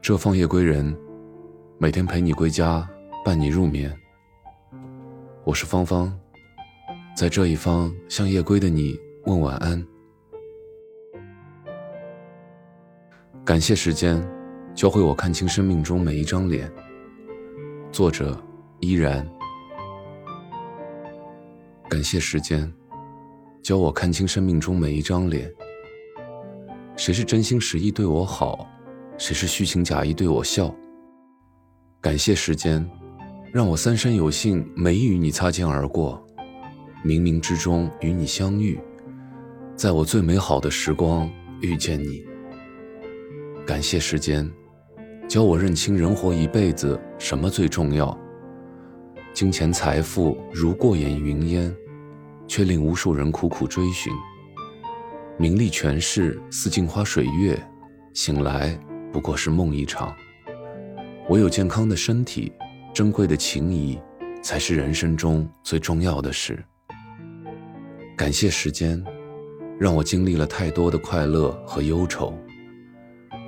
[0.00, 0.96] 这方夜归人，
[1.76, 2.88] 每天陪你归家，
[3.24, 3.94] 伴你入眠。
[5.44, 6.18] 我是芳芳，
[7.16, 9.86] 在这一方向夜归的你问晚安。
[13.44, 14.22] 感谢时间，
[14.74, 16.70] 教会我看清生命中每一张脸。
[17.90, 18.38] 作者
[18.80, 19.26] 依然。
[21.88, 22.70] 感谢时间，
[23.62, 25.50] 教我看清生命中每一张脸。
[26.98, 28.68] 谁是真心实意对我好？
[29.18, 30.74] 谁是虚情假意对我笑？
[32.00, 32.84] 感谢时间，
[33.52, 36.20] 让我三生有幸没与你擦肩而过，
[37.04, 38.76] 冥冥之中与你相遇，
[39.76, 42.24] 在我最美好的时光遇见你。
[43.64, 44.50] 感谢时间，
[45.28, 48.18] 教我认清人活一辈子什么最重要。
[49.32, 51.72] 金钱财富如过眼云烟，
[52.48, 54.12] 却令无数人苦苦追寻。
[55.40, 57.56] 名利权势似镜花水月，
[58.12, 58.76] 醒来。
[59.12, 60.12] 不过是梦一场。
[61.30, 62.52] 唯有健康的身体，
[62.92, 63.98] 珍贵的情谊，
[64.42, 66.62] 才是人生中最重要的事。
[68.16, 69.02] 感谢时间，
[69.78, 72.36] 让我经历了太多的快乐和忧愁。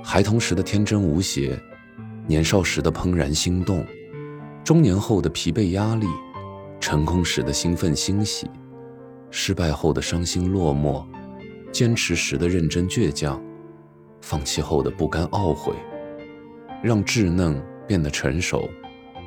[0.03, 1.61] 孩童时的天真无邪，
[2.27, 3.85] 年少时的怦然心动，
[4.65, 6.07] 中年后的疲惫压力，
[6.81, 8.49] 成功时的兴奋欣喜，
[9.31, 11.05] 失败后的伤心落寞，
[11.73, 13.43] 坚持时的认真倔强。
[14.21, 15.75] 放弃后的不甘懊悔，
[16.83, 18.69] 让稚嫩变得成熟，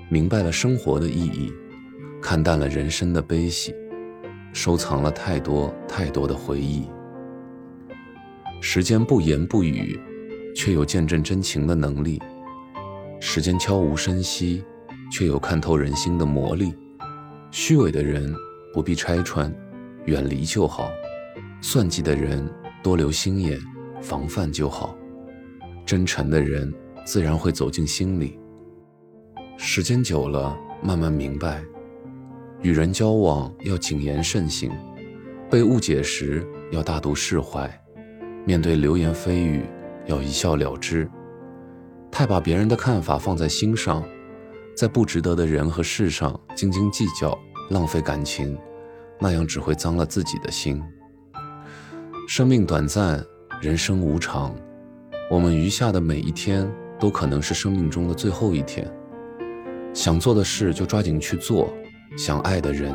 [0.07, 1.51] 明白了生活的意义，
[2.21, 3.73] 看淡了人生的悲喜，
[4.53, 6.87] 收藏了太多太多的回忆。
[8.61, 9.99] 时间不言不语，
[10.55, 12.19] 却有见证真情的能力；
[13.19, 14.63] 时间悄无声息，
[15.11, 16.73] 却有看透人心的魔力。
[17.49, 18.33] 虚伪的人
[18.73, 19.53] 不必拆穿，
[20.05, 20.85] 远离就好；
[21.63, 22.47] 算计的人
[22.83, 23.57] 多留心眼。
[24.01, 24.93] 防范就好，
[25.85, 26.71] 真诚的人
[27.05, 28.37] 自然会走进心里。
[29.57, 31.63] 时间久了，慢慢明白，
[32.61, 34.69] 与人交往要谨言慎行，
[35.49, 37.71] 被误解时要大度释怀，
[38.45, 39.63] 面对流言蜚语
[40.05, 41.09] 要一笑了之。
[42.11, 44.03] 太把别人的看法放在心上，
[44.75, 48.57] 在不值得的人和事上斤斤计较，浪费感情，
[49.17, 50.83] 那样只会脏了自己的心。
[52.27, 53.23] 生命短暂。
[53.61, 54.53] 人生无常，
[55.29, 56.69] 我们余下的每一天
[56.99, 58.91] 都可能是生命中的最后一天。
[59.93, 61.71] 想做的事就抓紧去做，
[62.17, 62.93] 想爱的人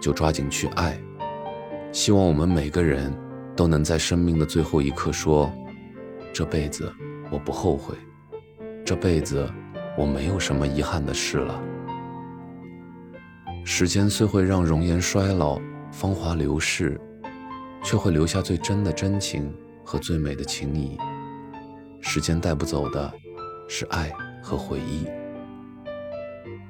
[0.00, 0.96] 就抓紧去爱。
[1.90, 3.12] 希望我们每个人
[3.56, 5.52] 都能在生命的最后一刻说
[6.32, 6.92] ：“这辈子
[7.32, 7.96] 我不后悔，
[8.84, 9.50] 这辈子
[9.98, 11.60] 我没有什么遗憾的事了。”
[13.64, 15.60] 时间虽会让容颜衰老、
[15.90, 17.00] 芳华流逝，
[17.86, 19.50] 却会留下最真的真情。
[19.88, 20.98] 和最美的情谊，
[22.00, 23.14] 时间带不走的
[23.68, 25.06] 是爱和回忆。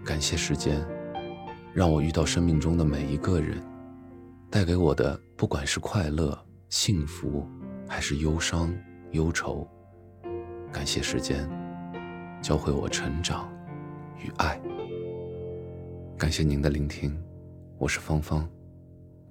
[0.04, 0.86] 感谢时间，
[1.72, 3.58] 让我遇到生命中的每一个人，
[4.50, 6.38] 带给我的不管是快乐、
[6.68, 7.48] 幸福，
[7.88, 8.70] 还是忧伤、
[9.12, 9.66] 忧愁。
[10.70, 11.48] 感谢时间，
[12.42, 13.50] 教会我成长
[14.18, 14.60] 与爱。
[16.18, 17.18] 感谢您的聆听，
[17.78, 18.46] 我是芳芳，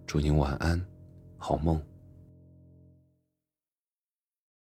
[0.08, 0.84] 祝您晚安，
[1.48, 1.80] 好梦。